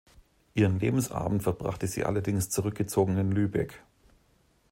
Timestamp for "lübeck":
3.31-3.83